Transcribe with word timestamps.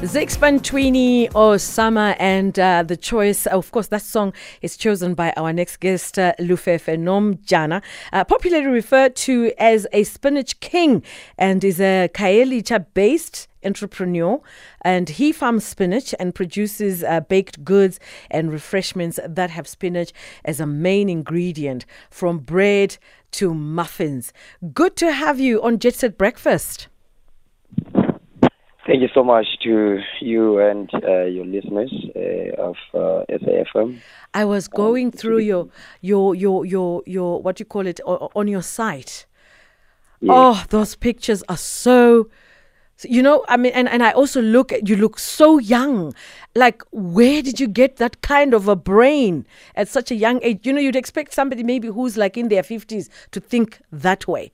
Twini 0.00 1.28
Osama 1.32 2.14
and 2.20 2.56
uh, 2.56 2.84
the 2.84 2.96
choice, 2.96 3.46
of 3.46 3.72
course, 3.72 3.88
that 3.88 4.02
song 4.02 4.32
is 4.62 4.76
chosen 4.76 5.14
by 5.14 5.32
our 5.36 5.52
next 5.52 5.78
guest, 5.78 6.20
uh, 6.20 6.34
Lufefe 6.38 6.96
Nomjana, 6.96 7.82
uh, 8.12 8.22
popularly 8.22 8.68
referred 8.68 9.16
to 9.16 9.52
as 9.58 9.88
a 9.92 10.04
spinach 10.04 10.60
king 10.60 11.02
and 11.36 11.64
is 11.64 11.80
a 11.80 12.08
Khayelitsha 12.14 12.86
based 12.94 13.48
entrepreneur 13.64 14.40
and 14.82 15.08
he 15.08 15.32
farms 15.32 15.64
spinach 15.64 16.14
and 16.20 16.32
produces 16.32 17.02
uh, 17.02 17.18
baked 17.18 17.64
goods 17.64 17.98
and 18.30 18.52
refreshments 18.52 19.18
that 19.26 19.50
have 19.50 19.66
spinach 19.66 20.12
as 20.44 20.60
a 20.60 20.66
main 20.66 21.08
ingredient 21.08 21.84
from 22.08 22.38
bread 22.38 22.98
to 23.32 23.52
muffins. 23.52 24.32
Good 24.72 24.94
to 24.98 25.10
have 25.10 25.40
you 25.40 25.60
on 25.60 25.80
Jet 25.80 25.96
Set 25.96 26.16
Breakfast. 26.16 26.86
Thank 28.88 29.02
you 29.02 29.08
so 29.12 29.22
much 29.22 29.46
to 29.64 29.98
you 30.22 30.60
and 30.60 30.88
uh, 30.94 31.24
your 31.24 31.44
listeners 31.44 31.92
uh, 32.16 32.62
of 32.62 32.76
uh, 32.94 33.22
SAFM. 33.28 34.00
I 34.32 34.46
was 34.46 34.66
going 34.66 35.10
through 35.10 35.40
your 35.40 35.68
your 36.00 36.34
your 36.34 36.64
your 36.64 37.02
your 37.04 37.42
what 37.42 37.60
you 37.60 37.66
call 37.66 37.86
it 37.86 38.00
on 38.06 38.48
your 38.48 38.62
site. 38.62 39.26
Yes. 40.22 40.30
Oh, 40.32 40.64
those 40.70 40.96
pictures 40.96 41.44
are 41.50 41.58
so 41.58 42.30
you 43.04 43.22
know 43.22 43.44
i 43.48 43.56
mean 43.56 43.70
and, 43.74 43.88
and 43.88 44.02
i 44.02 44.10
also 44.10 44.42
look 44.42 44.72
at 44.72 44.88
you 44.88 44.96
look 44.96 45.20
so 45.20 45.58
young 45.58 46.12
like 46.56 46.82
where 46.90 47.42
did 47.42 47.60
you 47.60 47.68
get 47.68 47.98
that 47.98 48.22
kind 48.22 48.52
of 48.52 48.66
a 48.66 48.74
brain 48.74 49.46
at 49.76 49.86
such 49.86 50.10
a 50.10 50.16
young 50.16 50.42
age 50.42 50.66
you 50.66 50.72
know 50.72 50.80
you'd 50.80 50.96
expect 50.96 51.32
somebody 51.32 51.62
maybe 51.62 51.86
who's 51.86 52.16
like 52.16 52.36
in 52.36 52.48
their 52.48 52.64
50s 52.64 53.08
to 53.30 53.38
think 53.38 53.80
that 53.92 54.26
way 54.26 54.50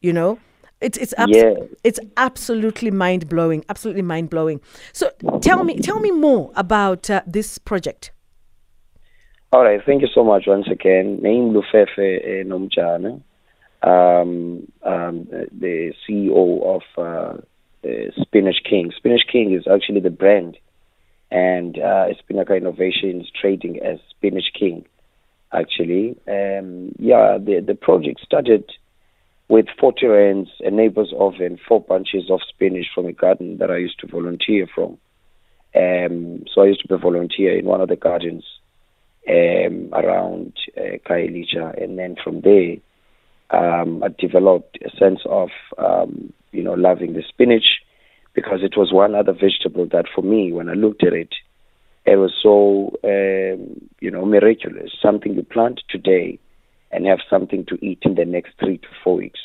you 0.00 0.12
know 0.12 0.38
it's 0.80 0.98
it's 0.98 1.14
abs- 1.16 1.36
yeah. 1.36 1.54
it's 1.82 2.00
absolutely 2.16 2.90
mind 2.90 3.28
blowing, 3.28 3.64
absolutely 3.68 4.02
mind 4.02 4.30
blowing. 4.30 4.60
So 4.92 5.10
tell 5.40 5.64
me 5.64 5.78
tell 5.78 6.00
me 6.00 6.10
more 6.10 6.52
about 6.54 7.08
uh, 7.10 7.22
this 7.26 7.58
project. 7.58 8.12
All 9.52 9.62
right, 9.62 9.80
thank 9.86 10.02
you 10.02 10.08
so 10.12 10.24
much 10.24 10.44
once 10.46 10.66
again. 10.68 11.20
Name 11.22 11.54
Lufefe 11.54 12.44
Nomjana, 12.44 13.22
um, 13.82 14.66
um, 14.82 15.28
the 15.52 15.92
CEO 16.02 16.76
of 16.76 16.82
uh, 16.98 17.40
Spinach 18.20 18.56
King. 18.68 18.90
Spinach 18.96 19.22
King 19.30 19.54
is 19.54 19.66
actually 19.72 20.00
the 20.00 20.10
brand, 20.10 20.58
and 21.30 21.78
uh, 21.78 22.06
Spinnaker 22.18 22.56
Innovations 22.56 23.30
trading 23.40 23.80
as 23.80 23.98
Spinach 24.10 24.50
King. 24.58 24.86
Actually, 25.52 26.16
um, 26.26 26.92
yeah, 26.98 27.38
the 27.38 27.62
the 27.64 27.76
project 27.76 28.20
started 28.24 28.68
with 29.48 29.66
40 29.78 30.06
rands, 30.06 30.50
a 30.60 30.70
neighbor's 30.70 31.12
oven, 31.18 31.58
four 31.68 31.80
bunches 31.80 32.30
of 32.30 32.40
spinach 32.48 32.86
from 32.94 33.06
a 33.06 33.12
garden 33.12 33.58
that 33.58 33.70
I 33.70 33.76
used 33.76 33.98
to 34.00 34.06
volunteer 34.06 34.66
from. 34.74 34.98
Um, 35.74 36.44
so 36.52 36.62
I 36.62 36.66
used 36.66 36.82
to 36.82 36.88
be 36.88 36.94
a 36.94 36.98
volunteer 36.98 37.58
in 37.58 37.64
one 37.64 37.80
of 37.80 37.88
the 37.88 37.96
gardens 37.96 38.44
um, 39.28 39.90
around 39.92 40.54
uh, 40.76 40.98
Khayelitsha. 41.06 41.82
And 41.82 41.98
then 41.98 42.16
from 42.22 42.40
there, 42.40 42.76
um, 43.50 44.02
I 44.02 44.08
developed 44.18 44.78
a 44.84 44.96
sense 44.96 45.20
of, 45.26 45.50
um, 45.78 46.32
you 46.52 46.62
know, 46.62 46.74
loving 46.74 47.12
the 47.12 47.22
spinach 47.28 47.80
because 48.34 48.60
it 48.62 48.76
was 48.76 48.92
one 48.92 49.14
other 49.14 49.32
vegetable 49.32 49.86
that 49.92 50.06
for 50.14 50.22
me, 50.22 50.52
when 50.52 50.68
I 50.68 50.74
looked 50.74 51.04
at 51.04 51.12
it, 51.12 51.34
it 52.06 52.16
was 52.16 52.32
so, 52.42 52.96
um, 53.04 53.88
you 54.00 54.10
know, 54.10 54.24
miraculous. 54.24 54.90
Something 55.00 55.34
you 55.34 55.42
plant 55.42 55.80
today 55.88 56.38
and 56.94 57.06
have 57.06 57.18
something 57.28 57.64
to 57.66 57.84
eat 57.84 57.98
in 58.02 58.14
the 58.14 58.24
next 58.24 58.52
three 58.58 58.78
to 58.78 58.88
four 59.02 59.16
weeks. 59.16 59.40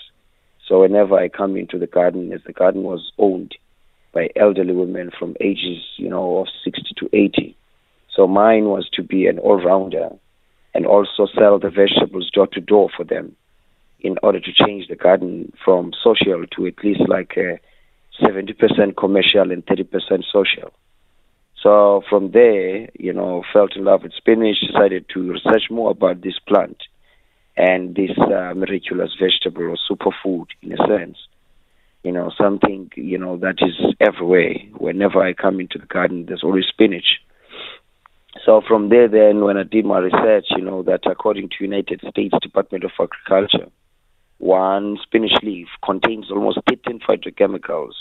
So 0.68 0.82
whenever 0.82 1.16
I 1.16 1.30
come 1.30 1.58
into 1.58 1.80
the 1.80 1.88
garden, 1.88 2.32
as 2.32 2.42
the 2.46 2.54
garden 2.54 2.84
was 2.84 3.12
owned 3.18 3.56
by 4.14 4.30
elderly 4.36 4.74
women 4.74 5.10
from 5.18 5.36
ages, 5.42 5.84
you 5.98 6.10
know, 6.10 6.38
of 6.38 6.48
60 6.64 6.84
to 6.98 7.10
80. 7.12 7.58
So 8.16 8.28
mine 8.28 8.66
was 8.66 8.88
to 8.94 9.04
be 9.04 9.26
an 9.26 9.40
all-rounder 9.40 10.10
and 10.76 10.86
also 10.86 11.28
sell 11.36 11.58
the 11.58 11.72
vegetables 11.72 12.30
door 12.32 12.48
to 12.48 12.62
door 12.62 12.90
for 12.96 13.04
them 13.04 13.36
in 14.02 14.16
order 14.22 14.40
to 14.40 14.54
change 14.54 14.88
the 14.88 14.96
garden 14.96 15.52
from 15.66 15.92
social 16.04 16.46
to 16.56 16.68
at 16.68 16.84
least 16.84 17.02
like 17.08 17.34
a 17.36 17.60
70% 18.24 18.96
commercial 18.96 19.52
and 19.52 19.66
30% 19.66 20.24
social. 20.32 20.72
So 21.64 22.04
from 22.10 22.32
there, 22.32 22.90
you 22.98 23.12
know, 23.12 23.44
fell 23.52 23.68
in 23.76 23.86
love 23.86 24.04
with 24.04 24.14
spinach, 24.14 24.58
decided 24.62 25.06
to 25.14 25.32
research 25.32 25.64
more 25.70 25.92
about 25.92 26.22
this 26.22 26.38
plant 26.48 26.78
and 27.60 27.94
this 27.94 28.18
uh, 28.18 28.54
miraculous 28.56 29.12
vegetable 29.20 29.64
or 29.64 29.78
superfood 29.92 30.48
in 30.62 30.72
a 30.72 30.78
sense. 30.88 31.18
You 32.04 32.14
know, 32.14 32.32
something, 32.38 32.90
you 32.96 33.18
know, 33.18 33.36
that 33.38 33.58
is 33.60 33.94
everywhere. 34.00 34.54
Whenever 34.78 35.22
I 35.22 35.34
come 35.34 35.60
into 35.60 35.78
the 35.78 35.86
garden, 35.86 36.26
there's 36.26 36.44
always 36.44 36.64
spinach. 36.70 37.20
So 38.46 38.62
from 38.66 38.88
there, 38.88 39.10
then, 39.10 39.44
when 39.44 39.58
I 39.58 39.64
did 39.64 39.84
my 39.84 40.00
research, 40.00 40.46
you 40.52 40.64
know, 40.64 40.84
that 40.84 41.02
according 41.06 41.50
to 41.50 41.56
United 41.60 42.00
States 42.10 42.34
Department 42.42 42.86
of 42.86 42.92
Agriculture, 42.98 43.70
one 44.38 44.98
spinach 45.04 45.44
leaf 45.44 45.68
contains 45.84 46.32
almost 46.32 46.60
13 46.70 47.02
phytochemicals, 47.02 47.92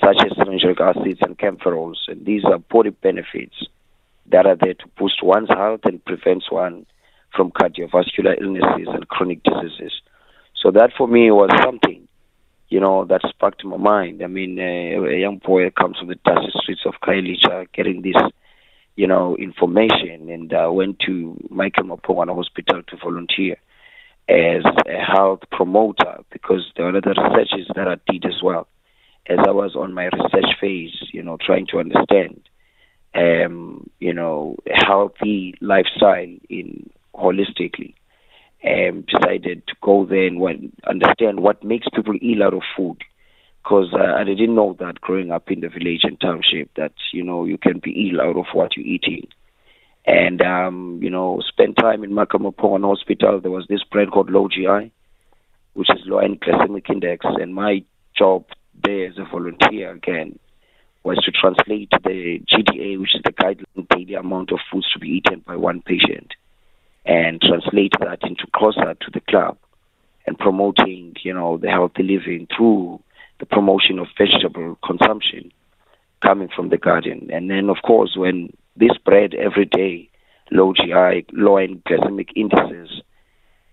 such 0.00 0.18
as 0.24 0.30
cyanuric 0.38 0.80
acids 0.80 1.18
and 1.22 1.36
camphoranes, 1.36 1.98
and 2.06 2.24
these 2.24 2.44
are 2.44 2.58
body 2.58 2.90
benefits 2.90 3.66
that 4.30 4.46
are 4.46 4.56
there 4.56 4.74
to 4.74 4.86
boost 4.96 5.24
one's 5.24 5.48
health 5.48 5.80
and 5.84 6.04
prevents 6.04 6.52
one 6.52 6.86
from 7.34 7.50
cardiovascular 7.50 8.40
illnesses 8.40 8.88
and 8.92 9.08
chronic 9.08 9.42
diseases. 9.42 9.92
So 10.62 10.70
that 10.70 10.90
for 10.96 11.08
me 11.08 11.30
was 11.30 11.50
something, 11.64 12.06
you 12.68 12.80
know, 12.80 13.04
that 13.06 13.22
sparked 13.28 13.64
my 13.64 13.76
mind. 13.76 14.22
I 14.22 14.28
mean, 14.28 14.58
uh, 14.58 15.04
a 15.08 15.18
young 15.18 15.38
boy 15.44 15.70
comes 15.70 15.98
from 15.98 16.08
the 16.08 16.16
dusty 16.24 16.52
streets 16.62 16.82
of 16.86 16.94
Khayelitsha 17.02 17.72
getting 17.72 18.02
this, 18.02 18.20
you 18.96 19.06
know, 19.06 19.36
information 19.36 20.28
and 20.30 20.52
uh, 20.52 20.70
went 20.72 21.00
to 21.06 21.36
Michael 21.50 21.84
Mapongwana 21.84 22.34
Hospital 22.34 22.82
to 22.82 22.96
volunteer 22.96 23.56
as 24.28 24.62
a 24.86 24.98
health 25.04 25.40
promoter 25.50 26.18
because 26.30 26.70
there 26.76 26.86
were 26.86 26.96
other 26.96 27.10
researches 27.10 27.68
that 27.74 27.88
I 27.88 27.96
did 28.10 28.24
as 28.24 28.40
well. 28.42 28.68
As 29.28 29.38
I 29.46 29.50
was 29.50 29.74
on 29.76 29.94
my 29.94 30.04
research 30.04 30.56
phase, 30.60 30.94
you 31.12 31.22
know, 31.22 31.38
trying 31.44 31.66
to 31.68 31.78
understand, 31.78 32.40
um, 33.14 33.90
you 33.98 34.12
know, 34.12 34.56
healthy 34.66 35.54
lifestyle 35.60 36.34
in 36.48 36.90
holistically 37.14 37.94
and 38.62 39.06
decided 39.06 39.66
to 39.66 39.74
go 39.80 40.06
there 40.06 40.26
and 40.26 40.72
understand 40.86 41.40
what 41.40 41.64
makes 41.64 41.86
people 41.94 42.14
ill 42.22 42.42
out 42.42 42.54
of 42.54 42.62
food. 42.76 42.98
Because 43.62 43.92
uh, 43.92 44.14
I 44.16 44.24
didn't 44.24 44.54
know 44.54 44.76
that 44.80 45.00
growing 45.00 45.30
up 45.30 45.50
in 45.50 45.60
the 45.60 45.68
village 45.68 46.00
and 46.02 46.20
township 46.20 46.70
that, 46.76 46.92
you 47.12 47.22
know, 47.22 47.44
you 47.44 47.58
can 47.58 47.78
be 47.78 48.10
ill 48.10 48.20
out 48.20 48.36
of 48.36 48.46
what 48.52 48.76
you're 48.76 48.86
eating. 48.86 49.28
And, 50.04 50.42
um, 50.42 50.98
you 51.00 51.10
know, 51.10 51.40
spent 51.46 51.76
time 51.76 52.02
in 52.02 52.10
Makamapong 52.10 52.82
Hospital. 52.82 53.40
There 53.40 53.52
was 53.52 53.66
this 53.68 53.84
brand 53.84 54.10
called 54.10 54.30
Low 54.30 54.48
GI, 54.48 54.92
which 55.74 55.90
is 55.90 56.02
low 56.06 56.18
end 56.18 56.40
glycemic 56.40 56.90
index. 56.90 57.24
And 57.24 57.54
my 57.54 57.84
job 58.16 58.46
there 58.82 59.06
as 59.06 59.18
a 59.18 59.30
volunteer, 59.30 59.92
again, 59.92 60.40
was 61.04 61.18
to 61.24 61.30
translate 61.30 61.90
the 61.90 62.40
GDA, 62.52 62.98
which 62.98 63.14
is 63.14 63.22
the 63.24 63.32
guideline 63.32 63.88
daily 63.88 64.14
amount 64.14 64.50
of 64.50 64.58
foods 64.72 64.90
to 64.92 64.98
be 64.98 65.08
eaten 65.08 65.42
by 65.46 65.54
one 65.54 65.82
patient 65.82 66.34
and 67.04 67.40
translate 67.40 67.94
that 68.00 68.18
into 68.22 68.46
closer 68.54 68.94
to 68.94 69.10
the 69.12 69.20
club 69.20 69.56
and 70.26 70.38
promoting, 70.38 71.14
you 71.22 71.34
know, 71.34 71.58
the 71.58 71.68
healthy 71.68 72.02
living 72.02 72.46
through 72.56 73.02
the 73.40 73.46
promotion 73.46 73.98
of 73.98 74.06
vegetable 74.16 74.78
consumption 74.84 75.52
coming 76.20 76.48
from 76.54 76.68
the 76.68 76.78
garden. 76.78 77.28
And 77.32 77.50
then, 77.50 77.68
of 77.68 77.78
course, 77.84 78.14
when 78.16 78.52
this 78.76 78.96
bread 79.04 79.34
every 79.34 79.64
day, 79.64 80.08
low 80.50 80.72
GI, 80.72 81.26
low 81.32 81.56
end 81.56 81.82
glycemic 81.84 82.30
indices, 82.36 83.02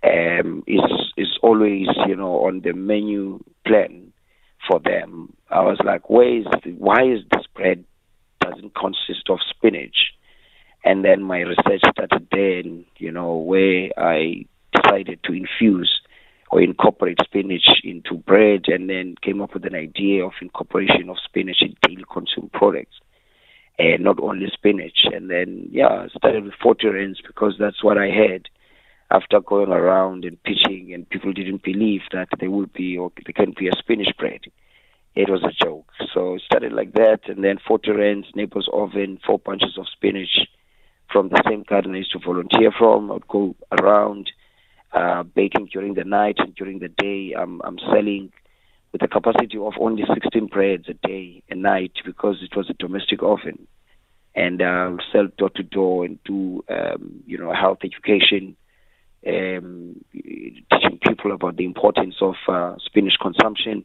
um, 0.03 0.63
is 0.65 0.81
is 1.17 1.37
always, 1.43 1.87
you 2.07 2.15
know, 2.15 2.45
on 2.45 2.61
the 2.61 2.73
menu 2.73 3.43
plan 3.65 4.11
for 4.67 4.79
them. 4.79 5.33
I 5.49 5.61
was 5.61 5.79
like, 5.83 6.09
where 6.09 6.37
is 6.37 6.45
the, 6.63 6.71
why 6.71 7.03
is 7.03 7.19
this 7.31 7.45
bread 7.53 7.83
doesn't 8.39 8.73
consist 8.75 9.29
of 9.29 9.39
spinach? 9.47 10.13
And 10.83 11.03
then 11.03 11.23
my 11.23 11.39
research 11.39 11.81
started 11.91 12.27
then, 12.31 12.85
you 12.97 13.11
know, 13.11 13.35
where 13.35 13.89
I 13.97 14.45
decided 14.73 15.19
to 15.23 15.33
infuse 15.33 16.01
or 16.51 16.61
incorporate 16.61 17.19
spinach 17.23 17.67
into 17.83 18.15
bread 18.15 18.63
and 18.67 18.89
then 18.89 19.15
came 19.21 19.41
up 19.41 19.53
with 19.53 19.65
an 19.65 19.75
idea 19.75 20.25
of 20.25 20.31
incorporation 20.41 21.09
of 21.09 21.17
spinach 21.23 21.61
in 21.61 21.75
daily 21.81 22.05
consumed 22.11 22.51
products. 22.51 22.95
And 23.77 24.03
not 24.03 24.19
only 24.19 24.47
spinach. 24.51 25.05
And 25.05 25.29
then, 25.29 25.67
yeah, 25.71 26.07
started 26.17 26.43
with 26.43 26.53
40 26.61 26.87
rands 26.87 27.21
because 27.25 27.55
that's 27.59 27.83
what 27.83 27.97
I 27.97 28.07
had 28.07 28.49
after 29.11 29.39
going 29.39 29.71
around 29.71 30.25
and 30.25 30.41
pitching, 30.43 30.93
and 30.93 31.09
people 31.09 31.33
didn't 31.33 31.63
believe 31.63 32.01
that 32.11 32.27
there 32.39 32.51
would 32.51 32.71
be 32.73 32.97
or 32.97 33.11
there 33.25 33.33
can 33.33 33.53
be 33.57 33.67
a 33.67 33.75
spinach 33.79 34.15
bread. 34.17 34.41
It 35.15 35.29
was 35.29 35.43
a 35.43 35.65
joke. 35.65 35.91
So 36.13 36.35
it 36.35 36.43
started 36.45 36.73
like 36.73 36.93
that, 36.93 37.21
and 37.27 37.43
then 37.43 37.57
40 37.67 37.91
rands, 37.91 38.27
neighbor's 38.35 38.69
oven, 38.71 39.19
four 39.25 39.39
bunches 39.39 39.77
of 39.77 39.87
spinach, 39.91 40.47
from 41.11 41.29
the 41.29 41.41
same 41.47 41.63
garden 41.63 41.95
I 41.95 41.99
used 41.99 42.11
to 42.11 42.19
volunteer 42.19 42.71
from. 42.77 43.11
I'd 43.11 43.27
go 43.27 43.55
around 43.71 44.31
uh, 44.91 45.23
baking 45.23 45.69
during 45.71 45.93
the 45.93 46.03
night 46.03 46.35
and 46.39 46.55
during 46.55 46.79
the 46.79 46.87
day. 46.87 47.33
I'm, 47.37 47.61
I'm 47.63 47.79
selling 47.79 48.31
with 48.91 49.03
a 49.03 49.07
capacity 49.07 49.57
of 49.57 49.73
only 49.79 50.03
16 50.11 50.47
breads 50.47 50.89
a 50.89 50.93
day, 51.07 51.43
a 51.49 51.55
night, 51.55 51.93
because 52.05 52.37
it 52.41 52.55
was 52.55 52.69
a 52.69 52.73
domestic 52.73 53.21
oven. 53.21 53.67
And 54.35 54.61
uh, 54.61 54.97
sell 55.11 55.27
door 55.37 55.49
to 55.51 55.63
door 55.63 56.05
and 56.05 56.19
do, 56.23 56.63
um, 56.69 57.23
you 57.25 57.37
know, 57.37 57.53
health 57.53 57.79
education, 57.83 58.55
um, 59.27 60.03
teaching 60.13 60.99
people 61.05 61.31
about 61.31 61.57
the 61.57 61.65
importance 61.65 62.15
of 62.21 62.35
uh, 62.47 62.75
spinach 62.85 63.15
consumption, 63.21 63.83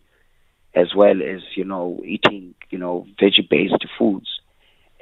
as 0.74 0.94
well 0.94 1.22
as, 1.22 1.40
you 1.56 1.64
know, 1.64 2.00
eating, 2.04 2.54
you 2.70 2.78
know, 2.78 3.06
veggie-based 3.20 3.84
foods 3.98 4.40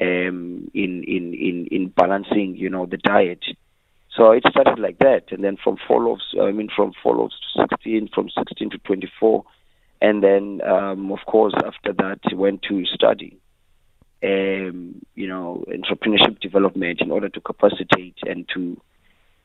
um, 0.03 0.71
in, 0.75 1.05
in, 1.05 1.35
in, 1.35 1.69
in 1.71 1.89
balancing, 1.89 2.57
you 2.57 2.69
know, 2.69 2.87
the 2.87 2.97
diet. 2.97 3.45
So 4.17 4.33
it 4.33 4.45
started 4.51 4.79
like 4.79 4.99
that, 4.99 5.31
and 5.31 5.43
then 5.43 5.57
from 5.63 5.77
four 5.87 6.03
loaves, 6.03 6.35
I 6.41 6.51
mean, 6.51 6.69
from 6.75 6.93
loaves 7.05 7.35
to 7.55 7.67
16, 7.71 8.09
from 8.15 8.29
16 8.37 8.71
to 8.71 8.79
24, 8.79 9.45
and 10.03 10.23
then 10.23 10.61
um, 10.69 11.13
of 11.13 11.21
course 11.27 11.55
after 11.65 11.93
that 11.95 12.21
went 12.35 12.63
to 12.69 12.85
study 12.85 13.39
um, 14.23 15.01
you 15.15 15.27
know 15.27 15.65
entrepreneurship 15.69 16.41
development 16.41 17.01
in 17.01 17.11
order 17.11 17.29
to 17.29 17.41
capacitate 17.41 18.17
and 18.23 18.49
to 18.55 18.81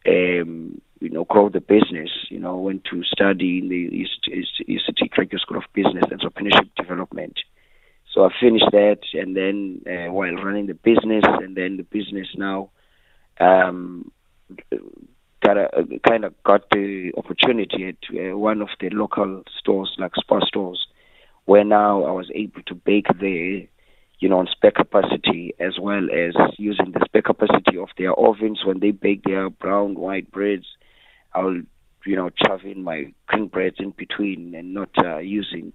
um, 0.07 0.81
you 0.99 1.09
know 1.09 1.23
grow 1.25 1.49
the 1.49 1.61
business. 1.61 2.09
You 2.29 2.39
know 2.39 2.57
went 2.57 2.85
to 2.85 3.03
study 3.03 3.59
in 3.59 3.69
the 3.69 3.75
East, 3.75 4.27
East, 4.31 4.61
East 4.67 5.11
Graduate 5.11 5.41
School 5.41 5.57
of 5.57 5.63
Business 5.73 6.05
Entrepreneurship 6.05 6.69
Development 6.75 7.37
so 8.17 8.25
I 8.25 8.29
finished 8.41 8.65
that 8.71 9.01
and 9.13 9.37
then 9.37 9.83
uh, 9.85 10.11
while 10.11 10.33
running 10.33 10.65
the 10.65 10.73
business 10.73 11.23
and 11.23 11.55
then 11.55 11.77
the 11.77 11.83
business 11.83 12.27
now 12.35 12.71
um, 13.39 14.11
got 15.43 15.57
a, 15.57 15.69
kind 16.07 16.25
of 16.25 16.33
got 16.43 16.67
the 16.71 17.11
opportunity 17.15 17.89
at 17.89 17.95
uh, 18.09 18.35
one 18.35 18.63
of 18.63 18.69
the 18.79 18.89
local 18.89 19.43
stores, 19.59 19.93
like 19.99 20.13
Spar 20.15 20.41
stores, 20.47 20.87
where 21.45 21.63
now 21.63 22.05
I 22.05 22.11
was 22.11 22.31
able 22.33 22.63
to 22.63 22.73
bake 22.73 23.05
there, 23.19 23.67
you 24.19 24.29
know, 24.29 24.39
on 24.39 24.47
spare 24.51 24.71
capacity, 24.71 25.53
as 25.59 25.77
well 25.79 26.07
as 26.11 26.33
using 26.57 26.93
the 26.93 27.05
spare 27.05 27.21
capacity 27.21 27.77
of 27.77 27.89
their 27.99 28.17
ovens 28.17 28.65
when 28.65 28.79
they 28.79 28.89
bake 28.89 29.25
their 29.25 29.51
brown, 29.51 29.93
white 29.93 30.31
breads. 30.31 30.65
I'll, 31.35 31.61
you 32.03 32.15
know, 32.15 32.31
in 32.63 32.83
my 32.83 33.13
cream 33.27 33.45
breads 33.47 33.75
in 33.77 33.91
between 33.91 34.55
and 34.55 34.73
not 34.73 34.89
uh, 34.97 35.19
using. 35.19 35.73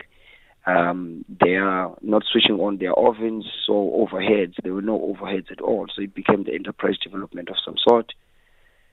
Um, 0.64 1.24
they 1.28 1.56
are 1.56 1.96
not 2.02 2.22
switching 2.30 2.60
on 2.60 2.78
their 2.78 2.96
ovens 2.96 3.46
or 3.68 4.06
overheads. 4.06 4.54
There 4.62 4.72
were 4.74 4.82
no 4.82 4.98
overheads 4.98 5.50
at 5.50 5.60
all. 5.60 5.86
So 5.94 6.02
it 6.02 6.14
became 6.14 6.44
the 6.44 6.54
enterprise 6.54 6.98
development 7.02 7.48
of 7.48 7.56
some 7.64 7.74
sort 7.86 8.12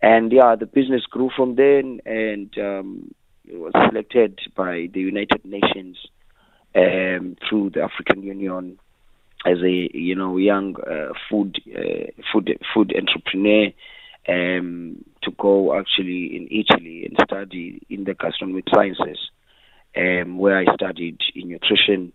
and 0.02 0.32
yeah, 0.32 0.56
the 0.56 0.66
business 0.66 1.04
grew 1.10 1.30
from 1.36 1.56
then 1.56 2.00
and 2.06 2.54
um, 2.58 3.14
was 3.52 3.74
selected 3.90 4.40
by 4.56 4.88
the 4.94 5.02
United 5.02 5.44
Nations 5.44 5.98
um, 6.76 7.36
through 7.48 7.72
the 7.72 7.82
African 7.82 8.24
Union 8.24 8.80
as 9.46 9.58
a 9.64 9.90
you 9.94 10.16
know 10.16 10.38
young 10.38 10.76
uh, 10.82 11.14
food 11.30 11.62
uh, 11.76 12.12
food 12.32 12.50
food 12.74 12.94
entrepreneur 12.96 13.68
um, 14.28 15.04
to 15.24 15.32
go 15.38 15.78
actually 15.78 16.36
in 16.36 16.48
Italy 16.52 17.06
and 17.06 17.18
study 17.26 17.82
in 17.90 18.04
the 18.06 18.14
gastronomic 18.14 18.66
sciences, 18.74 19.20
um, 19.96 20.38
where 20.38 20.58
I 20.58 20.74
studied 20.74 21.20
in 21.36 21.50
nutrition, 21.50 22.14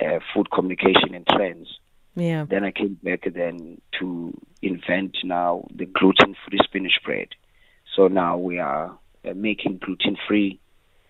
uh, 0.00 0.18
food 0.34 0.50
communication, 0.50 1.14
and 1.14 1.26
trends. 1.26 1.68
Yeah. 2.14 2.46
Then 2.48 2.64
I 2.64 2.70
came 2.70 2.98
back 3.02 3.24
then 3.32 3.80
to 4.00 4.32
invent 4.62 5.18
now 5.22 5.66
the 5.74 5.84
gluten-free 5.86 6.60
spinach 6.64 7.00
bread. 7.04 7.28
So 7.94 8.08
now 8.08 8.38
we 8.38 8.58
are 8.58 8.98
uh, 9.24 9.34
making 9.34 9.80
gluten-free 9.84 10.58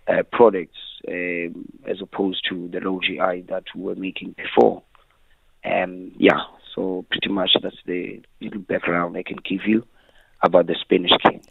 uh, 0.09 0.23
products 0.33 0.79
um, 1.09 1.67
as 1.87 2.01
opposed 2.01 2.45
to 2.49 2.69
the 2.69 2.81
low 2.81 3.01
GI 3.01 3.47
that 3.49 3.65
we 3.75 3.83
were 3.83 3.95
making 3.95 4.35
before. 4.37 4.83
Um, 5.65 6.13
yeah, 6.17 6.43
so 6.75 7.05
pretty 7.11 7.29
much 7.29 7.51
that's 7.63 7.77
the 7.87 8.23
little 8.41 8.61
background 8.61 9.17
I 9.17 9.23
can 9.23 9.39
give 9.49 9.67
you 9.67 9.85
about 10.43 10.67
the 10.67 10.77
Spinach 10.81 11.13
King. 11.23 11.43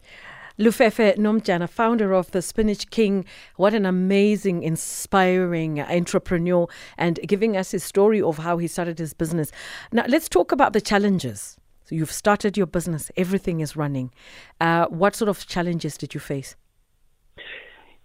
Lufefe 0.57 1.17
Nomjana, 1.17 1.69
founder 1.69 2.13
of 2.13 2.31
the 2.31 2.41
Spinach 2.41 2.89
King, 2.89 3.25
what 3.57 3.73
an 3.73 3.85
amazing, 3.85 4.63
inspiring 4.63 5.81
entrepreneur, 5.81 6.65
and 6.97 7.19
giving 7.27 7.57
us 7.57 7.71
his 7.71 7.83
story 7.83 8.21
of 8.21 8.37
how 8.37 8.57
he 8.57 8.67
started 8.67 8.97
his 8.97 9.13
business. 9.13 9.51
Now, 9.91 10.05
let's 10.07 10.29
talk 10.29 10.53
about 10.53 10.71
the 10.71 10.79
challenges. 10.79 11.57
So, 11.83 11.95
you've 11.95 12.11
started 12.11 12.55
your 12.55 12.67
business, 12.67 13.11
everything 13.17 13.59
is 13.59 13.75
running. 13.75 14.11
Uh, 14.61 14.85
what 14.85 15.13
sort 15.15 15.27
of 15.27 15.45
challenges 15.45 15.97
did 15.97 16.13
you 16.13 16.21
face? 16.21 16.55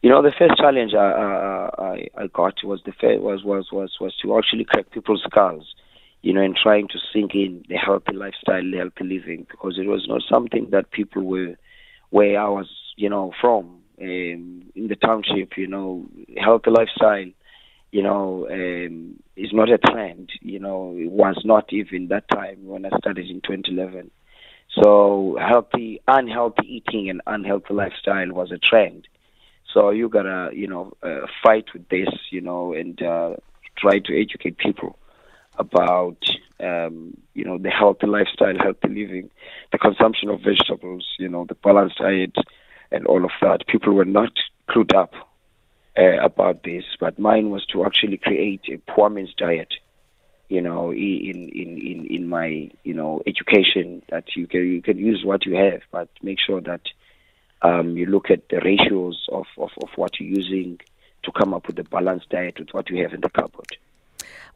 You 0.03 0.11
know, 0.11 0.21
the 0.21 0.33
first 0.37 0.57
challenge 0.57 0.93
I, 0.95 1.69
I, 1.79 2.09
I 2.17 2.27
got 2.33 2.55
was 2.65 2.81
the 2.85 2.93
first, 2.93 3.21
was, 3.21 3.45
was 3.45 3.69
was 3.71 3.97
was 4.01 4.17
to 4.23 4.37
actually 4.37 4.65
crack 4.65 4.91
people's 4.91 5.23
skulls, 5.23 5.75
you 6.23 6.33
know, 6.33 6.41
and 6.41 6.57
trying 6.57 6.89
to 6.89 6.99
sink 7.13 7.35
in 7.35 7.65
the 7.69 7.77
healthy 7.77 8.15
lifestyle, 8.15 8.63
the 8.63 8.79
healthy 8.79 9.05
living, 9.05 9.47
because 9.49 9.79
it 9.79 9.87
was 9.87 10.07
not 10.09 10.23
something 10.29 10.69
that 10.71 10.91
people 10.91 11.23
were 11.23 11.55
where 12.11 12.41
I 12.41 12.49
was, 12.49 12.69
you 12.97 13.09
know, 13.09 13.33
from 13.41 13.81
um, 14.01 14.63
in 14.75 14.89
the 14.89 14.97
township. 14.97 15.57
You 15.57 15.67
know, 15.67 16.07
healthy 16.37 16.71
lifestyle, 16.71 17.31
you 17.93 18.03
know, 18.03 18.47
um, 18.51 19.21
is 19.37 19.53
not 19.53 19.71
a 19.71 19.79
trend. 19.79 20.31
You 20.41 20.59
know, 20.59 20.95
it 20.97 21.11
was 21.11 21.41
not 21.45 21.73
even 21.73 22.09
that 22.09 22.29
time 22.29 22.67
when 22.67 22.85
I 22.85 22.91
started 22.99 23.29
in 23.29 23.41
2011. 23.41 24.11
So 24.83 25.37
healthy, 25.41 26.01
unhealthy 26.07 26.67
eating 26.67 27.11
and 27.11 27.21
unhealthy 27.27 27.75
lifestyle 27.75 28.33
was 28.33 28.53
a 28.53 28.59
trend. 28.59 29.09
So 29.75 29.91
you 29.91 30.09
gotta, 30.09 30.51
you 30.55 30.67
know, 30.67 30.93
uh, 31.03 31.27
fight 31.43 31.67
with 31.73 31.89
this, 31.89 32.09
you 32.31 32.41
know, 32.41 32.73
and 32.73 33.01
uh, 33.03 33.37
try 33.77 33.99
to 34.01 34.21
educate 34.21 34.59
people 34.59 34.99
about 35.59 36.19
um, 36.63 37.17
you 37.35 37.45
know 37.45 37.59
the 37.59 37.71
healthy 37.71 38.07
lifestyle, 38.07 38.57
healthy 38.59 38.89
living, 38.89 39.31
the 39.73 39.79
consumption 39.79 40.29
of 40.29 40.41
vegetables, 40.41 41.07
you 41.19 41.29
know 41.29 41.45
the 41.49 41.55
balanced 41.55 41.99
diet, 41.99 42.35
and 42.91 43.07
all 43.07 43.25
of 43.25 43.31
that. 43.43 43.67
People 43.67 43.95
were 43.95 44.05
not 44.05 44.33
clued 44.69 44.95
up 44.95 45.13
uh, 45.99 46.19
about 46.23 46.63
this, 46.63 46.85
but 46.99 47.19
mine 47.19 47.51
was 47.51 47.65
to 47.67 47.85
actually 47.85 48.19
create 48.19 48.63
a 48.69 48.79
poor 48.91 49.11
man's 49.11 49.35
diet. 49.35 49.75
You 50.49 50.61
know, 50.61 50.91
in 50.91 51.49
in 51.55 51.79
in 51.79 52.07
in 52.07 52.29
my 52.29 52.71
you 52.85 52.95
know 52.95 53.23
education 53.27 54.03
that 54.11 54.25
you 54.37 54.47
can 54.47 54.67
you 54.67 54.83
can 54.83 54.99
use 54.99 55.23
what 55.25 55.47
you 55.47 55.55
have, 55.55 55.83
but 55.93 56.09
make 56.23 56.39
sure 56.45 56.61
that 56.61 56.83
um, 57.63 57.97
you 57.97 58.07
look 58.07 58.31
at 58.31 58.49
the 58.49 58.61
ratios 58.61 59.27
of, 59.31 59.47
of, 59.59 59.71
of 59.83 59.91
what 59.97 60.19
you're 60.19 60.31
using 60.31 60.81
to 61.23 61.33
come 61.33 61.53
up 61.53 61.67
with 61.67 61.79
a 61.79 61.85
balanced 61.85 62.31
diet 62.31 62.59
with 62.59 62.71
what 62.73 62.89
you 62.89 63.03
have 63.03 63.13
in 63.13 63.21
the 63.21 63.29
cupboard. 63.29 63.77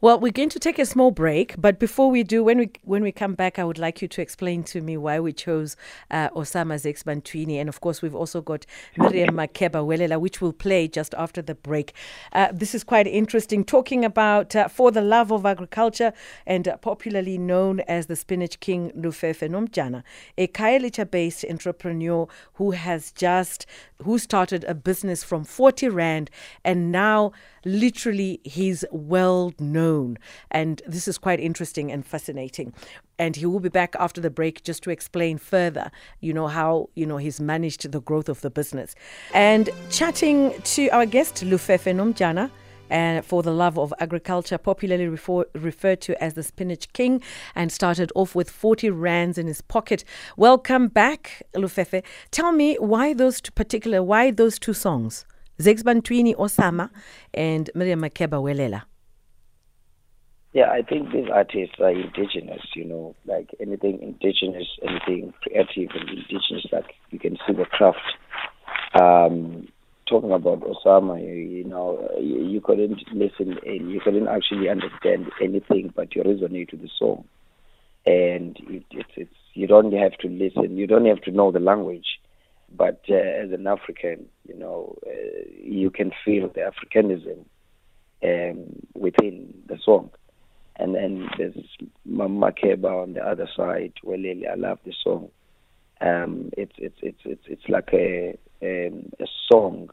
Well, 0.01 0.19
we're 0.19 0.31
going 0.31 0.49
to 0.49 0.59
take 0.59 0.77
a 0.77 0.85
small 0.85 1.11
break, 1.11 1.55
but 1.57 1.79
before 1.79 2.11
we 2.11 2.23
do, 2.23 2.43
when 2.43 2.57
we 2.57 2.69
when 2.83 3.01
we 3.01 3.11
come 3.11 3.33
back, 3.33 3.57
I 3.57 3.63
would 3.63 3.79
like 3.79 4.01
you 4.01 4.07
to 4.09 4.21
explain 4.21 4.63
to 4.65 4.81
me 4.81 4.97
why 4.97 5.19
we 5.19 5.33
chose 5.33 5.75
uh, 6.11 6.29
Osama 6.29 6.75
Zakes 6.75 7.03
Bantwini, 7.03 7.55
and 7.59 7.69
of 7.69 7.81
course, 7.81 8.01
we've 8.01 8.13
also 8.13 8.41
got 8.41 8.65
Miriam 8.97 9.35
Makeba 9.35 9.85
Welela, 9.85 10.19
which 10.19 10.41
we'll 10.41 10.53
play 10.53 10.87
just 10.87 11.13
after 11.15 11.41
the 11.41 11.55
break. 11.55 11.93
Uh, 12.33 12.49
this 12.53 12.75
is 12.75 12.83
quite 12.83 13.07
interesting, 13.07 13.63
talking 13.63 14.03
about 14.03 14.55
uh, 14.55 14.67
for 14.67 14.91
the 14.91 15.01
love 15.01 15.31
of 15.31 15.45
agriculture 15.45 16.13
and 16.45 16.67
uh, 16.67 16.77
popularly 16.77 17.37
known 17.37 17.79
as 17.81 18.07
the 18.07 18.15
Spinach 18.15 18.59
King 18.59 18.91
Lufefe 18.91 19.49
Nomjana, 19.49 20.03
a 20.37 20.47
Khayelitsha-based 20.47 21.45
entrepreneur 21.49 22.27
who 22.55 22.71
has 22.71 23.11
just 23.11 23.65
who 24.03 24.19
started 24.19 24.63
a 24.65 24.75
business 24.75 25.23
from 25.23 25.43
40 25.43 25.89
rand 25.89 26.29
and 26.63 26.91
now 26.91 27.31
literally 27.63 28.39
he's 28.43 28.85
well 28.91 29.53
known. 29.59 30.17
And 30.51 30.81
this 30.87 31.07
is 31.07 31.17
quite 31.17 31.39
interesting 31.39 31.91
and 31.91 32.05
fascinating. 32.05 32.73
And 33.17 33.35
he 33.35 33.45
will 33.45 33.59
be 33.59 33.69
back 33.69 33.95
after 33.99 34.19
the 34.19 34.29
break 34.29 34.63
just 34.63 34.83
to 34.83 34.89
explain 34.89 35.37
further, 35.37 35.91
you 36.19 36.33
know, 36.33 36.47
how, 36.47 36.89
you 36.95 37.05
know, 37.05 37.17
he's 37.17 37.39
managed 37.39 37.89
the 37.91 38.01
growth 38.01 38.29
of 38.29 38.41
the 38.41 38.49
business. 38.49 38.95
And 39.33 39.69
chatting 39.89 40.53
to 40.61 40.89
our 40.89 41.05
guest, 41.05 41.43
Lufefe 41.43 41.93
Nomjana, 41.93 42.51
and 42.89 43.19
eh, 43.19 43.21
for 43.21 43.43
the 43.43 43.51
love 43.51 43.77
of 43.77 43.93
agriculture, 43.99 44.57
popularly 44.57 45.07
refer, 45.07 45.45
referred 45.53 46.01
to 46.01 46.23
as 46.23 46.33
the 46.33 46.43
Spinach 46.43 46.91
King, 46.93 47.21
and 47.55 47.71
started 47.71 48.11
off 48.15 48.35
with 48.35 48.49
40 48.49 48.89
rands 48.89 49.37
in 49.37 49.47
his 49.47 49.61
pocket. 49.61 50.03
Welcome 50.37 50.87
back, 50.87 51.43
Lufefe. 51.55 52.03
Tell 52.31 52.51
me 52.51 52.75
why 52.75 53.13
those 53.13 53.41
two 53.41 53.51
particular, 53.51 54.03
why 54.03 54.31
those 54.31 54.59
two 54.59 54.73
songs? 54.73 55.25
Zakes 55.59 55.83
Bantwini 55.83 56.35
Osama 56.35 56.89
and 57.33 57.69
Miriam 57.73 58.01
Makeba 58.01 58.41
Welela. 58.41 58.83
Yeah, 60.55 60.71
I 60.71 60.83
think 60.83 61.11
these 61.11 61.27
artists 61.29 61.75
are 61.81 61.91
indigenous, 61.91 62.61
you 62.75 62.85
know, 62.85 63.13
like 63.25 63.49
anything 63.59 64.01
indigenous, 64.01 64.65
anything 64.81 65.33
creative 65.41 65.89
and 65.93 66.07
indigenous, 66.07 66.65
like 66.71 66.95
you 67.11 67.19
can 67.19 67.35
see 67.45 67.51
the 67.51 67.65
craft. 67.65 67.99
Um, 68.97 69.67
talking 70.07 70.31
about 70.31 70.61
Osama, 70.61 71.21
you, 71.21 71.33
you 71.33 71.65
know, 71.65 72.09
you, 72.17 72.41
you, 72.45 72.61
couldn't 72.61 73.01
listen 73.11 73.59
and 73.65 73.91
you 73.91 73.99
couldn't 73.99 74.29
actually 74.29 74.69
understand 74.69 75.29
anything, 75.43 75.91
but 75.93 76.15
you 76.15 76.23
resonate 76.23 76.71
with 76.71 76.83
the 76.83 76.89
song. 76.97 77.25
And 78.05 78.55
it, 78.69 78.85
it's, 78.91 79.09
it's, 79.17 79.35
you 79.55 79.67
don't 79.67 79.91
have 79.91 80.13
to 80.19 80.29
listen, 80.29 80.77
you 80.77 80.87
don't 80.87 81.05
have 81.05 81.21
to 81.23 81.31
know 81.31 81.51
the 81.51 81.59
language 81.59 82.07
but 82.77 83.01
uh, 83.09 83.13
as 83.15 83.51
an 83.51 83.67
African, 83.67 84.25
you 84.47 84.57
know, 84.57 84.97
uh, 85.05 85.11
you 85.61 85.89
can 85.89 86.11
feel 86.23 86.49
the 86.49 86.71
Africanism 86.71 87.45
um, 88.23 88.87
within 88.95 89.53
the 89.67 89.77
song. 89.83 90.11
And 90.77 90.93
then 90.93 91.29
there's 91.37 91.55
Mama 92.05 92.51
Keba 92.51 93.03
on 93.03 93.13
the 93.13 93.25
other 93.25 93.47
side. 93.55 93.93
Welela, 94.03 94.51
I 94.51 94.55
love 94.55 94.79
the 94.85 94.93
song. 95.03 95.29
Um, 96.01 96.49
it's 96.57 96.73
it's 96.77 96.97
it's 97.01 97.21
it's 97.23 97.43
it's 97.47 97.69
like 97.69 97.89
a 97.93 98.37
um, 98.61 99.09
a 99.19 99.25
song 99.49 99.89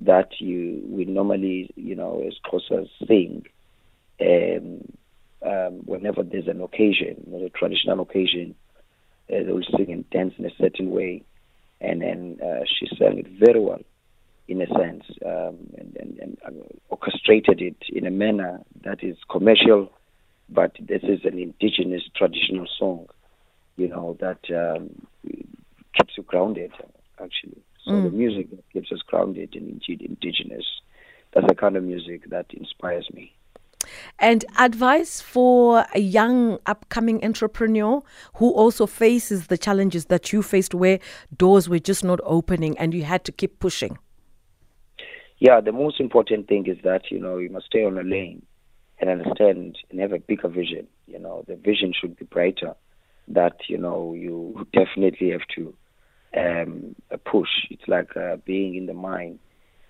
that 0.00 0.28
you 0.38 0.82
we 0.86 1.06
normally 1.06 1.70
you 1.76 1.94
know 1.94 2.22
as 2.26 2.34
Xhosas 2.46 2.88
sing 3.08 3.46
um, 4.20 4.82
um, 5.46 5.80
whenever 5.86 6.22
there's 6.22 6.48
an 6.48 6.60
occasion, 6.60 7.32
a 7.34 7.48
traditional 7.50 8.00
occasion. 8.00 8.54
Uh, 9.32 9.44
they 9.44 9.52
will 9.52 9.62
sing 9.76 9.92
and 9.92 10.10
dance 10.10 10.34
in 10.38 10.44
a 10.44 10.50
certain 10.60 10.90
way, 10.90 11.22
and 11.80 12.02
then 12.02 12.38
uh, 12.42 12.64
she 12.66 12.86
sang 12.98 13.18
it 13.18 13.28
very 13.38 13.60
well 13.60 13.80
in 14.48 14.60
a 14.60 14.66
sense, 14.66 15.04
um, 15.24 15.56
and, 15.78 15.96
and, 16.00 16.38
and, 16.44 16.62
orchestrated 16.88 17.62
it 17.62 17.76
in 17.88 18.04
a 18.04 18.10
manner 18.10 18.60
that 18.82 19.04
is 19.04 19.16
commercial, 19.30 19.92
but 20.50 20.72
this 20.80 21.02
is 21.02 21.20
an 21.24 21.38
indigenous 21.38 22.02
traditional 22.16 22.66
song, 22.78 23.06
you 23.76 23.88
know, 23.88 24.16
that 24.20 24.38
um, 24.50 24.90
keeps 25.96 26.16
you 26.16 26.22
grounded, 26.24 26.72
actually. 27.22 27.62
So 27.84 27.92
mm. 27.92 28.04
the 28.04 28.10
music 28.10 28.50
that 28.50 28.68
keeps 28.72 28.92
us 28.92 29.00
grounded 29.06 29.54
and 29.54 29.82
indigenous. 29.88 30.64
That's 31.32 31.46
the 31.46 31.54
kind 31.54 31.76
of 31.76 31.84
music 31.84 32.28
that 32.30 32.46
inspires 32.50 33.08
me. 33.12 33.32
And 34.18 34.44
advice 34.58 35.20
for 35.20 35.86
a 35.94 36.00
young 36.00 36.58
upcoming 36.66 37.24
entrepreneur 37.24 38.02
who 38.34 38.50
also 38.50 38.86
faces 38.86 39.46
the 39.46 39.56
challenges 39.56 40.06
that 40.06 40.32
you 40.32 40.42
faced 40.42 40.74
where 40.74 40.98
doors 41.36 41.68
were 41.68 41.78
just 41.78 42.04
not 42.04 42.20
opening 42.24 42.76
and 42.78 42.92
you 42.92 43.04
had 43.04 43.24
to 43.24 43.32
keep 43.32 43.58
pushing. 43.58 43.96
Yeah, 45.38 45.62
the 45.62 45.72
most 45.72 46.00
important 46.00 46.48
thing 46.48 46.66
is 46.66 46.76
that, 46.84 47.10
you 47.10 47.18
know, 47.18 47.38
you 47.38 47.48
must 47.48 47.66
stay 47.66 47.84
on 47.84 47.96
a 47.96 48.02
lane 48.02 48.42
and 49.00 49.08
understand 49.08 49.78
and 49.90 50.00
have 50.00 50.12
a 50.12 50.18
bigger 50.18 50.48
vision. 50.48 50.86
You 51.06 51.18
know, 51.18 51.44
the 51.48 51.56
vision 51.56 51.92
should 51.98 52.16
be 52.16 52.26
brighter. 52.26 52.74
That, 53.28 53.56
you 53.68 53.78
know, 53.78 54.14
you 54.14 54.66
definitely 54.72 55.30
have 55.30 55.46
to 55.56 55.74
um, 56.36 56.94
push. 57.24 57.48
It's 57.70 57.88
like 57.88 58.16
uh, 58.16 58.36
being 58.44 58.74
in 58.74 58.86
the 58.86 58.94
mine 58.94 59.38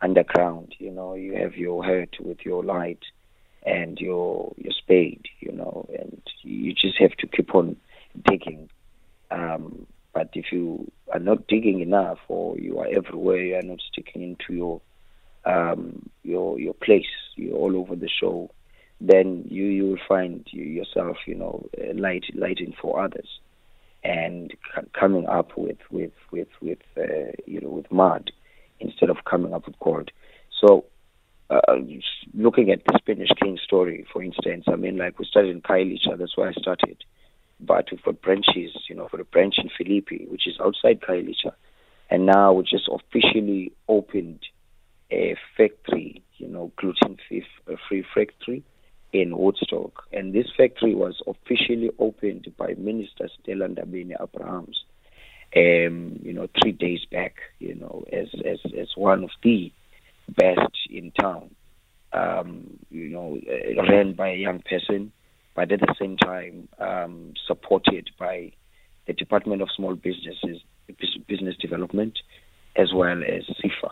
underground. 0.00 0.75
You 0.79 0.93
know, 0.93 1.14
you 1.14 1.35
have 1.35 1.57
your 1.57 1.85
head 1.85 2.11
with 2.21 2.38
your 2.45 2.64
light 2.64 3.02
and 3.64 3.99
your 3.99 4.52
your 4.57 4.73
spade. 4.73 5.26
You 5.40 5.52
know, 5.52 5.88
and 5.99 6.23
you 6.43 6.73
just 6.73 6.99
have 6.99 7.12
to 7.19 7.26
keep 7.26 7.55
on 7.55 7.76
digging. 8.25 8.71
Um, 9.31 9.87
but 10.12 10.31
if 10.35 10.47
you 10.50 10.90
are 11.12 11.21
not 11.21 11.47
digging 11.47 11.81
enough, 11.81 12.19
or 12.29 12.59
you 12.59 12.79
are 12.79 12.88
everywhere, 12.88 13.38
you 13.38 13.55
are 13.57 13.62
not 13.62 13.81
sticking 13.93 14.23
into 14.23 14.55
your 14.55 14.81
um, 15.45 16.09
your 16.23 16.59
your 16.59 16.75
place, 16.75 17.05
you're 17.37 17.57
all 17.57 17.76
over 17.76 17.97
the 17.97 18.09
show, 18.09 18.50
then 19.00 19.45
you 19.49 19.64
you 19.64 19.85
will 19.87 19.99
find 20.07 20.47
yourself, 20.50 21.16
you 21.26 21.35
know, 21.35 21.66
uh, 21.78 21.95
light 21.95 22.25
lighting 22.35 22.75
for 22.80 23.02
others, 23.02 23.28
and 24.04 24.52
c- 24.75 24.87
coming 24.92 25.26
up 25.26 25.57
with 25.57 25.78
with 25.90 26.12
with 26.30 26.49
with 26.61 26.78
uh, 26.99 27.33
you 27.47 27.61
know 27.61 27.71
with 27.71 27.90
mud 27.90 28.30
instead 28.78 29.11
of 29.11 29.25
coming 29.25 29.54
up 29.54 29.66
with 29.66 29.78
gold. 29.80 30.11
So. 30.61 30.85
Uh, 31.52 31.78
looking 32.33 32.71
at 32.71 32.80
the 32.85 32.97
Spinach 32.97 33.33
King 33.42 33.59
story, 33.61 34.07
for 34.12 34.23
instance, 34.23 34.66
I 34.69 34.76
mean, 34.76 34.97
like 34.97 35.19
we 35.19 35.25
started 35.25 35.50
in 35.50 35.61
Khayelitsha, 35.61 36.16
that's 36.16 36.37
where 36.37 36.49
I 36.49 36.52
started. 36.52 37.02
But 37.59 37.88
we've 37.90 38.00
got 38.04 38.23
branches, 38.23 38.71
you 38.88 38.95
know, 38.95 39.09
for 39.09 39.21
a 39.21 39.25
branch 39.25 39.57
in 39.59 39.69
Philippi, 39.76 40.28
which 40.30 40.47
is 40.47 40.61
outside 40.61 41.00
Khayelitsha. 41.00 41.52
And 42.09 42.25
now 42.25 42.52
we 42.52 42.62
just 42.62 42.88
officially 42.88 43.73
opened 43.88 44.38
a 45.11 45.35
factory, 45.57 46.23
you 46.37 46.47
know, 46.47 46.71
gluten 46.76 47.16
free 47.26 48.04
factory 48.14 48.62
in 49.12 49.37
Woodstock. 49.37 50.05
And 50.12 50.35
this 50.35 50.47
factory 50.57 50.95
was 50.95 51.21
officially 51.26 51.90
opened 51.99 52.47
by 52.57 52.75
Minister 52.79 53.29
Stella 53.43 53.69
Ndabeni-Abrahams, 53.69 54.85
um, 55.57 56.19
you 56.23 56.33
know, 56.33 56.49
three 56.62 56.73
days 56.73 57.00
back, 57.11 57.35
you 57.59 57.75
know, 57.75 58.05
as, 58.12 58.29
as, 58.47 58.59
as 58.79 58.88
one 58.95 59.25
of 59.25 59.31
the 59.43 59.73
best 60.29 60.76
in 60.88 61.11
town, 61.12 61.50
um, 62.12 62.79
you 62.90 63.09
know, 63.09 63.38
uh, 63.49 63.83
ran 63.90 64.14
by 64.14 64.31
a 64.31 64.37
young 64.37 64.61
person, 64.61 65.12
but 65.55 65.73
at 65.73 65.81
the 65.81 65.95
same 66.00 66.17
time 66.17 66.69
um, 66.79 67.35
supported 67.47 68.11
by 68.19 68.52
the 69.07 69.12
Department 69.12 69.62
of 69.62 69.69
Small 69.76 69.97
Businesses, 69.97 70.62
Business 71.26 71.57
Development, 71.57 72.17
as 72.76 72.93
well 72.95 73.23
as 73.23 73.43
SEFA. 73.61 73.90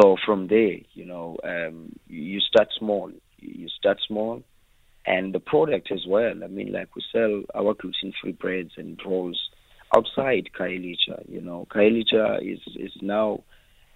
So 0.00 0.16
from 0.24 0.48
there, 0.48 0.76
you 0.94 1.04
know, 1.04 1.36
um, 1.44 1.92
you 2.08 2.40
start 2.40 2.68
small. 2.78 3.10
You 3.42 3.68
start 3.68 3.98
small, 4.06 4.42
and 5.06 5.34
the 5.34 5.40
product 5.40 5.90
as 5.90 6.06
well. 6.06 6.42
I 6.42 6.46
mean, 6.46 6.72
like 6.72 6.94
we 6.94 7.02
sell 7.12 7.42
our 7.54 7.74
gluten-free 7.74 8.32
breads 8.32 8.72
and 8.76 9.00
rolls 9.04 9.50
outside 9.96 10.50
Khayelitsha. 10.58 11.28
You 11.28 11.40
know, 11.40 11.66
Khayelitsha 11.70 12.40
is 12.42 12.60
is 12.76 12.92
now 13.00 13.42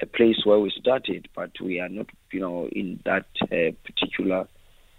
a 0.00 0.06
place 0.06 0.44
where 0.44 0.58
we 0.58 0.70
started, 0.78 1.28
but 1.34 1.52
we 1.60 1.80
are 1.80 1.88
not, 1.88 2.06
you 2.30 2.40
know, 2.40 2.68
in 2.70 3.00
that 3.04 3.26
uh, 3.44 3.72
particular 3.84 4.46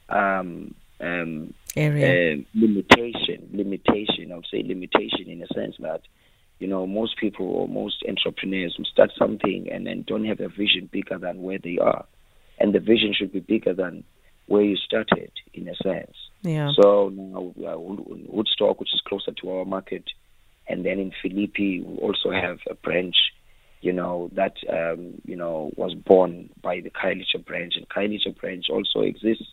um, 0.10 0.74
um, 1.00 1.54
area 1.76 2.34
uh, 2.34 2.42
limitation. 2.56 3.50
Limitation. 3.54 4.32
I 4.32 4.36
would 4.36 4.48
say 4.52 4.64
limitation 4.64 5.28
in 5.28 5.44
a 5.44 5.48
sense 5.54 5.76
that 5.80 6.02
you 6.60 6.68
know, 6.68 6.88
most 6.88 7.18
people 7.18 7.46
or 7.46 7.68
most 7.68 8.04
entrepreneurs 8.08 8.76
will 8.78 8.86
start 8.86 9.12
something 9.18 9.68
and 9.72 9.86
then 9.86 10.04
don't 10.08 10.26
have 10.26 10.40
a 10.40 10.50
vision 10.50 10.90
bigger 10.92 11.18
than 11.18 11.42
where 11.42 11.60
they 11.60 11.78
are. 11.78 12.06
And 12.60 12.74
the 12.74 12.80
vision 12.80 13.14
should 13.14 13.32
be 13.32 13.40
bigger 13.40 13.74
than 13.74 14.04
where 14.48 14.64
you 14.64 14.76
started, 14.78 15.32
in 15.54 15.68
a 15.68 15.76
sense. 15.76 16.16
Yeah. 16.42 16.72
So 16.82 17.10
now 17.10 17.54
we 17.56 17.66
are 17.66 17.78
Woodstock, 17.78 18.80
which 18.80 18.94
is 18.94 19.02
closer 19.08 19.32
to 19.32 19.50
our 19.52 19.66
market. 19.66 20.04
And 20.68 20.86
then 20.86 21.00
in 21.00 21.12
Philippi, 21.22 21.82
we 21.82 21.98
also 21.98 22.32
have 22.32 22.60
a 22.70 22.76
branch, 22.76 23.16
you 23.82 23.94
know, 23.94 24.30
that, 24.34 24.56
um, 24.70 25.22
you 25.26 25.36
know, 25.36 25.72
was 25.76 25.94
born 25.94 26.50
by 26.62 26.82
the 26.82 26.90
Khayelitsha 26.90 27.46
branch. 27.46 27.74
And 27.78 27.88
Khayelitsha 27.90 28.38
branch 28.40 28.66
also 28.70 29.02
exists 29.02 29.46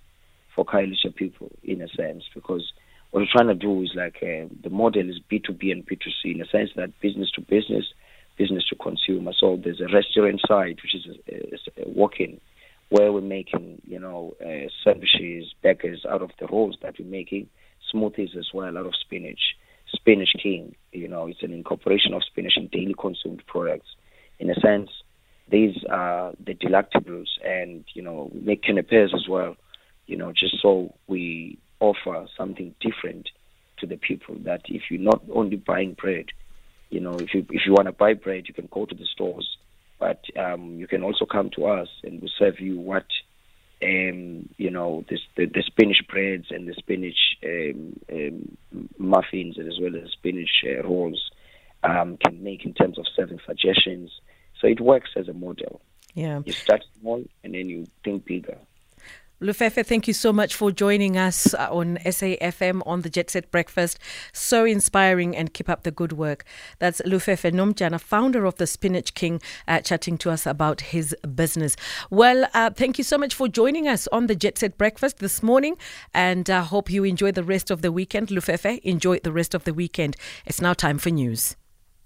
for 0.54 0.64
Khayelitsha 0.64 1.14
people, 1.14 1.50
in 1.62 1.82
a 1.82 1.88
sense, 1.88 2.24
because– 2.34 2.72
what 3.14 3.20
we're 3.20 3.28
trying 3.30 3.46
to 3.46 3.54
do 3.54 3.80
is 3.80 3.92
like 3.94 4.16
uh, 4.22 4.52
the 4.64 4.70
model 4.70 5.08
is 5.08 5.20
B2B 5.30 5.70
and 5.70 5.86
B2C 5.86 6.34
in 6.34 6.40
a 6.40 6.46
sense 6.46 6.70
that 6.74 7.00
business 7.00 7.30
to 7.36 7.42
business, 7.42 7.84
business 8.36 8.64
to 8.70 8.74
consumer. 8.74 9.30
So 9.38 9.56
there's 9.62 9.80
a 9.80 9.86
restaurant 9.94 10.40
side, 10.48 10.80
which 10.82 10.96
is 10.96 11.06
a, 11.28 11.82
a, 11.82 11.86
a 11.86 11.88
walk-in, 11.90 12.40
where 12.94 13.12
we're 13.12 13.20
making, 13.20 13.82
you 13.84 13.98
know, 13.98 14.36
uh, 14.40 14.68
sandwiches, 14.84 15.52
burgers 15.64 16.06
out 16.08 16.22
of 16.22 16.30
the 16.38 16.46
rolls 16.46 16.76
that 16.80 16.94
we're 16.96 17.04
making, 17.04 17.48
smoothies 17.92 18.36
as 18.36 18.46
well 18.54 18.78
out 18.78 18.86
of 18.86 18.94
spinach. 18.94 19.40
Spinach 19.92 20.32
King, 20.40 20.76
you 20.92 21.08
know, 21.08 21.26
it's 21.26 21.42
an 21.42 21.52
incorporation 21.52 22.14
of 22.14 22.22
spinach 22.22 22.52
in 22.56 22.68
daily 22.68 22.94
consumed 22.96 23.42
products. 23.48 23.88
In 24.38 24.48
a 24.48 24.54
sense, 24.60 24.90
these 25.50 25.74
are 25.90 26.34
the 26.46 26.54
delectables, 26.54 27.26
and 27.44 27.84
you 27.94 28.02
know, 28.02 28.30
we 28.32 28.40
make 28.40 28.62
canapes 28.62 29.12
as 29.12 29.28
well. 29.28 29.56
You 30.06 30.16
know, 30.16 30.32
just 30.32 30.62
so 30.62 30.94
we 31.08 31.58
offer 31.80 32.28
something 32.38 32.76
different 32.80 33.28
to 33.78 33.86
the 33.88 33.96
people. 33.96 34.36
That 34.44 34.62
if 34.66 34.82
you're 34.88 35.00
not 35.00 35.20
only 35.32 35.56
buying 35.56 35.94
bread, 35.94 36.26
you 36.90 37.00
know, 37.00 37.14
if 37.14 37.34
you 37.34 37.44
if 37.50 37.62
you 37.66 37.72
want 37.72 37.86
to 37.86 37.92
buy 37.92 38.14
bread, 38.14 38.44
you 38.46 38.54
can 38.54 38.68
go 38.70 38.86
to 38.86 38.94
the 38.94 39.06
stores, 39.06 39.56
but 40.04 40.23
um, 40.38 40.76
you 40.76 40.87
can 40.87 41.02
also 41.02 41.25
come 41.25 41.49
to 41.56 41.64
us 41.64 41.88
and 42.02 42.20
we'll 42.20 42.30
serve 42.38 42.61
you 42.61 42.78
what 42.78 43.06
um, 43.82 44.50
you 44.58 44.70
know, 44.70 45.02
this, 45.08 45.20
the, 45.34 45.46
the 45.46 45.62
Spanish 45.62 46.02
breads 46.06 46.49
and 46.50 46.68
the 46.68 46.75
Spanish 46.75 47.16
um, 47.42 47.99
um, 48.12 48.88
muffins 48.99 49.58
as 49.58 49.78
well 49.80 49.96
as 49.96 50.11
Spanish 50.11 50.62
uh, 50.66 50.82
rolls 50.87 51.30
um, 51.82 52.18
can 52.18 52.42
make 52.44 52.66
in 52.66 52.75
terms 52.75 52.99
of 52.99 53.06
serving 53.16 53.40
suggestions. 53.46 54.11
So 54.61 54.66
it 54.66 54.78
works 54.78 55.11
as 55.16 55.28
a 55.28 55.32
model. 55.32 55.80
Yeah. 56.12 56.42
You 56.44 56.52
start 56.52 56.84
small 57.00 57.25
and 57.42 57.54
then 57.54 57.70
you 57.70 57.87
think 58.04 58.26
bigger. 58.26 58.58
Lufefe, 59.41 59.85
thank 59.85 60.07
you 60.07 60.14
so 60.14 60.33
much 60.33 60.55
for 60.55 60.71
joining 60.71 61.19
us 61.19 61.55
uh, 61.55 61.69
on 61.69 61.99
SAFM 62.05 62.83
on 62.87 63.03
the 63.03 63.11
Jet 63.11 63.31
Set 63.31 63.50
Breakfast. 63.50 63.99
So 64.33 64.64
inspiring 64.64 65.37
and 65.37 65.53
keep 65.53 65.69
up 65.69 65.83
the 65.83 65.91
good 65.91 66.12
work. 66.12 66.45
That's 66.79 67.00
Lufefe 67.03 67.50
Nomjana, 67.53 68.00
founder 68.00 68.45
of 68.45 68.55
the 68.57 68.67
Spinach 68.69 69.12
King, 69.14 69.43
uh, 69.67 69.81
chatting 69.81 70.19
to 70.19 70.31
us 70.31 70.47
about 70.47 70.81
his 70.81 71.17
business. 71.35 71.76
Well, 72.11 72.47
uh, 72.55 72.71
thank 72.71 72.97
you 72.97 73.05
so 73.05 73.19
much 73.19 73.35
for 73.35 73.49
joining 73.49 73.88
us 73.88 74.07
on 74.12 74.29
the 74.29 74.37
Jet 74.37 74.59
Set 74.59 74.79
Breakfast 74.79 75.19
this 75.19 75.43
morning 75.43 75.76
and 76.14 76.49
I 76.49 76.59
uh, 76.59 76.62
hope 76.62 76.88
you 76.88 77.03
enjoy 77.03 77.33
the 77.33 77.45
rest 77.45 77.73
of 77.73 77.83
the 77.83 77.91
weekend. 77.91 78.29
Lufefe, 78.29 78.79
enjoy 78.83 79.19
the 79.19 79.33
rest 79.33 79.53
of 79.53 79.64
the 79.64 79.75
weekend. 79.75 80.17
It's 80.47 80.61
now 80.61 80.75
time 80.75 80.99
for 80.99 81.11
news. 81.11 81.57